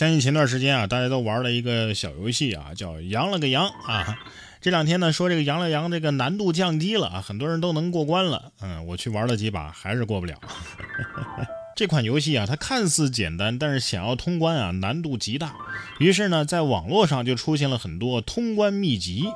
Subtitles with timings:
[0.00, 4.18] 相信前段时间啊，大家都玩了一个小游戏啊，叫“羊了个羊”啊。
[4.58, 8.50] 这两天呢，说这个“羊了羊”这个难度降低了啊，很多人都能过关了。
[8.62, 10.40] 嗯，我去玩了几把，还是过不了。
[11.76, 15.54] 这款游戏啊，它看似简单，但是想要通关啊，难度极大。
[15.98, 19.26] 于是呢，在网络上就出现了很多通关秘籍。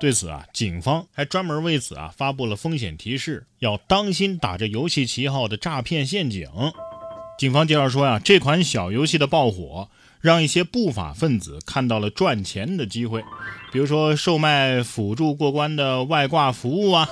[0.00, 6.50] 对此啊，警方还专门为此啊发布了风险提示，要当心打着游戏旗号的诈骗陷阱。
[7.38, 9.88] 警方介绍说呀，这款小游戏的爆火。
[10.20, 13.22] 让一些不法分子看到了赚钱的机会，
[13.72, 17.08] 比如说售卖辅助过关的外挂服务啊，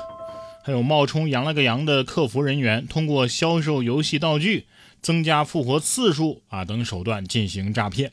[0.64, 4.66] 还有冒充羊了个羊的客服人员，通过销售游戏道具、
[5.00, 8.10] 增加复活次数啊等手段进行诈骗。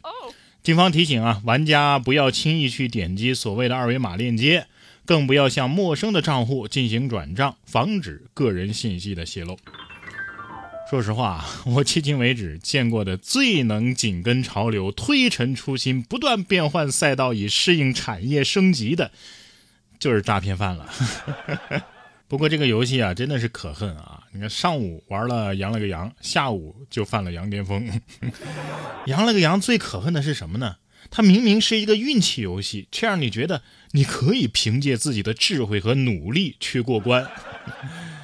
[0.62, 4.68] 警方提醒啊，玩家不要轻易去点击所谓的二维码链接，
[5.06, 9.58] 更不要向陌生的账户进行转账，防止个人信息的泄露。
[10.94, 19.10] 说实话，我迄今为止见过的最能紧跟潮流、推陈出新、不断变换赛道以适应产业升级的，
[19.98, 20.88] 就是诈骗犯了。
[22.30, 24.22] 不过这个游戏啊，真的是可恨啊！
[24.34, 27.90] 你看，上午玩了羊了个羊，下午就犯了羊癫疯。
[29.08, 30.76] 羊了个羊最可恨的是什么呢？
[31.10, 37.28] 它明明是一个运气游戏，却让你觉得你可以凭借自己的智慧和努力去过关。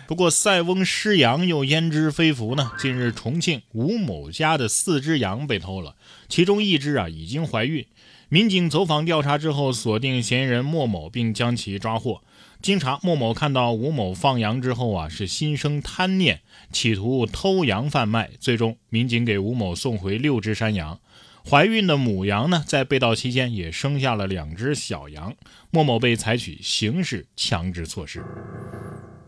[0.10, 2.72] 不过，塞翁失羊又焉知非福呢？
[2.80, 5.96] 近日，重庆吴某家的四只羊被偷了，
[6.28, 7.86] 其中一只啊已经怀孕。
[8.28, 12.24] 民警走访调查之后，锁定嫌疑人莫某，并将其抓获。
[12.60, 18.32] 经查，莫某看到吴某放羊之后啊，是心生贪念，企图偷羊贩卖。
[18.40, 21.00] 最终，民警给吴某送回六只山羊。
[21.48, 25.36] 怀孕的母羊呢，在被盗期间也生下了两只小羊。
[25.70, 28.26] 莫某被采取刑事强制措施。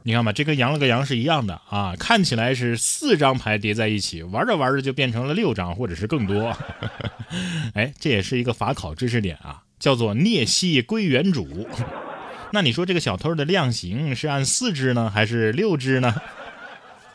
[0.04, 6.58] 你看吧，这跟羊了个羊是一样的啊，看起来是四张牌叠在一起，玩着玩着就变成了六张或者是更多。
[7.76, 11.68] 哎，这也是一个法考知识点啊，叫做孽蜥归原主。
[12.52, 16.16] 那你说这个小偷的量刑是按四只呢，还是六只呢？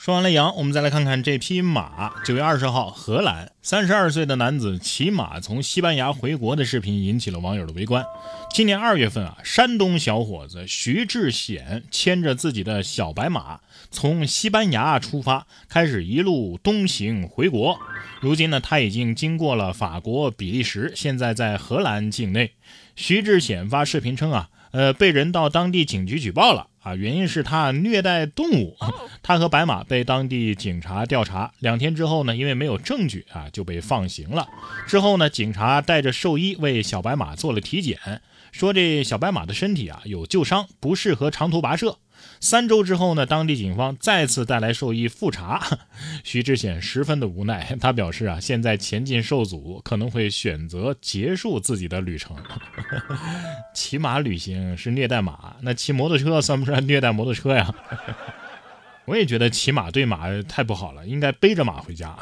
[0.07, 2.13] 说完了羊，我们再来看看这匹马。
[2.25, 8.05] 九月二十号，荷兰三十二岁的男子骑马从西班牙回国的视频引起了网友的围观。
[8.55, 13.59] 今年二月份啊，山东小伙子徐志显牵着自己的小白马
[13.91, 17.77] 从西班牙出发，开始一路东行回国。
[18.21, 22.53] 如今呢，他已经经过了法国、比利时，现在在荷兰境内。
[22.95, 26.69] 徐志显发视频称啊，呃，被人到当地警局举报了。
[26.87, 28.77] 啊，原因是他虐待动物，
[29.21, 34.47] 他和白马被当地警察调查，两天之后呢，因为没有证据啊，就被放行了。
[34.87, 37.99] 之后呢，警察带着兽医为小白马做了体检，
[38.53, 41.99] 说这小白马的身体啊有旧伤，不适合长途跋涉。
[42.41, 45.61] 三周之后呢，当地警方再次带来兽医复查，
[46.23, 52.37] 徐志显十分的无奈， 他表示啊，现在前进受阻，可能会选择结束自己的旅程。
[53.75, 57.75] 骑马旅行是虐待马，那骑摩托车算不算虐待摩托车呀？
[59.07, 62.17] 我也觉得骑马对马太不好了，应该背着马回家。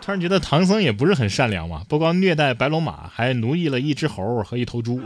[0.00, 5.02] 突然觉得唐僧也不是很善良嘛，不光虐待白龙马，还奴役了一只猴和一头猪。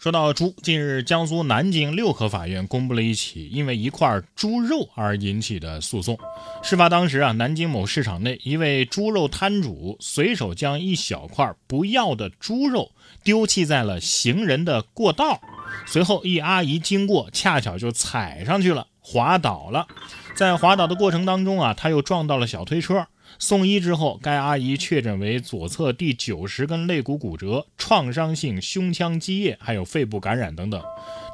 [0.00, 6.16] 说到猪，近日江苏南京六合法院公布了一起因为一块猪肉而引起的诉讼。
[6.62, 12.92] 事发当时啊，南京某市场内，一位猪肉摊主随手将一小块不要的猪肉
[13.24, 15.40] 丢弃在了行人的过道，
[15.84, 19.88] 随后一阿姨经过，恰巧就踩上去了，滑倒了。
[20.36, 23.04] 在滑倒的过程当中啊，他又撞到了小推车。
[23.38, 30.82] 送医之后，该阿姨确诊为左侧第九十根肋骨骨折、创伤性胸腔积液，还有肺部感染等等。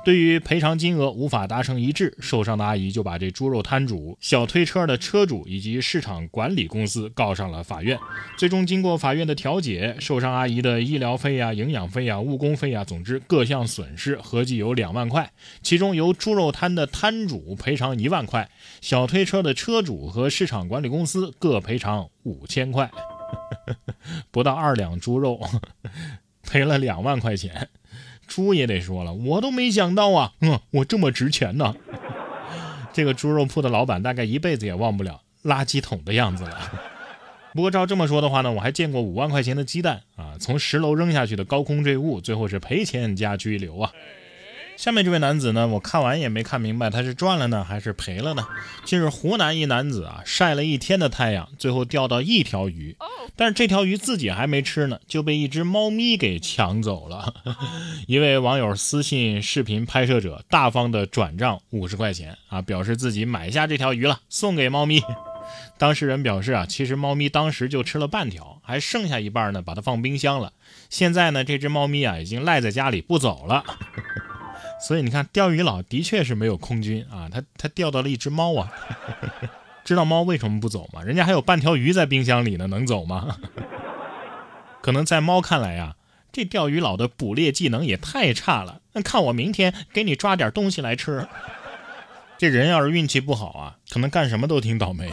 [0.04, 7.98] 对于赔偿金额无法达成一致，受伤的阿姨就把这猪肉摊主、小推车的车主以及市场管理公司告上了法院。
[8.36, 15.32] 最终经过法院的调解，受伤阿姨的医疗费呀、营养费呀、误工费呀，总之各项损失合计有两万块。
[15.62, 18.50] 其中由猪肉摊的摊主赔偿一万块，
[18.82, 22.90] 小推车的车主和市场管理公司各赔偿五千块。
[24.30, 25.40] 不到二两猪肉，
[26.44, 27.70] 赔了两万块钱。
[28.26, 31.74] 猪也得说了，我都没想到啊，嗯，我这么值钱呢。
[32.92, 36.58] 这个猪肉铺的老板大概一辈子也忘不了垃圾桶的样子了。
[37.54, 43.92] 不过照这么说的话呢，我还见过五万块钱的鸡蛋啊，从十楼扔下去的高空坠物，最后是赔钱加拘留啊。
[44.76, 48.46] 下面这位男子呢，我看完也没看明白他是赚了呢还是赔了呢？
[48.84, 52.94] 近日湖南一男子啊晒了一天的太阳，最后钓到一条鱼，
[53.36, 57.32] 但是这条鱼自己还没吃呢，就被一只猫咪给抢走了。
[58.06, 65.02] 一位网友私信视频拍摄者，大方的转账五十块钱啊，表示自己买下这条鱼了，送给猫咪。
[65.78, 70.52] 当事人表示啊，其实猫咪当时就吃了半条，还剩下一半呢，把它放冰箱了。
[70.90, 73.64] 现在呢，这只猫咪啊已经赖在家里不走了。
[74.86, 78.70] 所以你看，钓鱼佬的确是没有空军啊，他他钓到了一只猫啊。
[79.82, 81.02] 知道猫为什么不走吗？
[81.02, 83.38] 人家还有半条鱼在冰箱里呢，能走吗？
[84.82, 85.96] 可能在猫看来呀，
[86.30, 88.82] 这钓鱼佬的捕猎技能也太差了。
[88.92, 91.26] 那看我明天给你抓点东西来吃。
[92.36, 95.10] 这人要是运气不好啊，可能干什么都挺倒霉。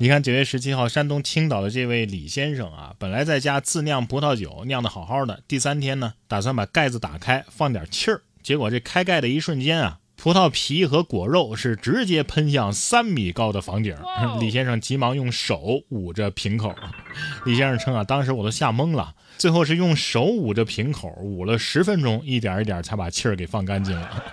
[0.00, 5.40] 你看九月十七号，山东青岛的这位李先生啊，本来在家自酿葡萄酒，酿的好好的。
[5.48, 13.96] 第三天呢，打算把盖子打开放点气儿，结果这开盖的一瞬间啊，葡萄皮和果肉是直接喷向三米高的房顶。
[14.40, 16.74] 李先生急忙用手捂着瓶口。
[17.46, 24.24] 李先生称啊，当时我都吓懵了，最后是用手捂着瓶口捂了十分钟，一点一点才把气儿给放干净了。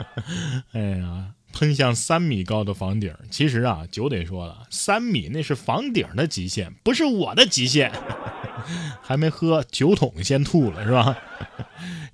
[0.72, 1.28] 哎呀！
[1.50, 7.90] 喷向三米高的房顶，其实啊，酒得说了，三米那是房顶的极限，不是我的极限。
[9.00, 11.16] 还没喝酒桶先吐了是吧？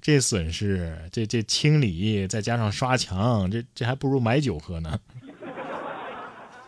[0.05, 5.01] 这损失，这这清理再加上刷墙，这这还不如买酒喝呢。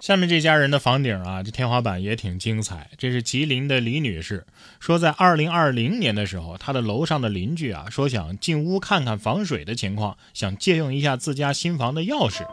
[0.00, 2.88] 下面这家人的房顶啊，这天花板也挺精彩。
[2.96, 4.46] 这是吉林的李女士
[4.80, 12.46] 说，在二零二零年的时候，她的楼上的邻居啊说想进屋看看防水的情况，想借用一下自家新房的钥匙。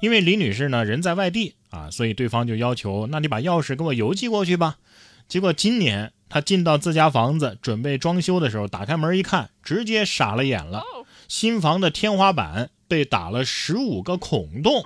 [0.00, 4.76] 因为李女士呢人在外地啊，所以对方就要求，那你把钥匙给我邮寄过去吧。
[5.26, 10.82] 结果今年她进到自家房子准备装修的时候，打开门一看，直接傻了眼了。
[11.26, 14.84] 新房的天花板被打了十五个孔洞。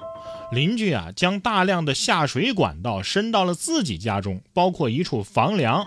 [0.52, 5.86] 邻居啊，将大量的下水管道伸到了自己家中，包括一处房梁。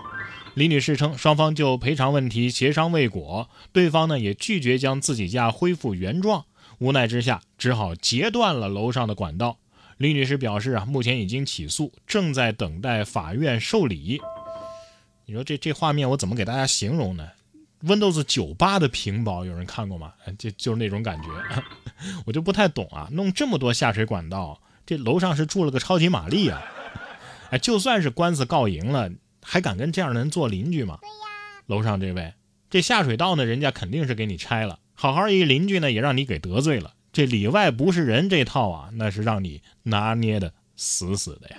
[0.54, 6.46] 李女士称，双方就赔偿问题协商未果，对方呢也拒绝将自己家恢复原状，
[6.78, 9.58] 无奈之下只好截断了楼上的管道。
[9.98, 14.20] 李女士表示啊，目前已经起诉，正在等待法院受理。
[15.28, 17.28] 你说这这画面我怎么给大家形容呢
[17.82, 20.12] ？Windows 九八的屏保有人看过吗？
[20.38, 21.28] 就就是那种感觉。
[22.24, 26.62] 我就不太懂啊，弄这么多下水管道，这楼上是住了个超级玛丽啊！
[27.50, 29.10] 哎，就算是官司告赢了，
[29.42, 31.00] 还敢跟这样的人做邻居吗？
[31.66, 32.34] 楼上这位，
[32.70, 36.94] 这下水道呢，人家肯定是给你拆了，好好一邻居呢，也让你给得罪了。
[37.12, 41.56] 这里外不是人这套啊，那是让你拿捏的死死的呀。